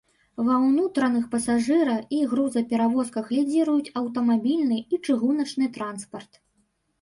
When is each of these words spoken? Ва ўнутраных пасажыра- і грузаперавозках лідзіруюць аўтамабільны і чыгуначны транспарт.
Ва 0.45 0.53
ўнутраных 0.67 1.25
пасажыра- 1.33 1.97
і 2.19 2.21
грузаперавозках 2.31 3.29
лідзіруюць 3.35 3.93
аўтамабільны 4.03 4.81
і 4.97 5.01
чыгуначны 5.05 5.71
транспарт. 5.79 6.43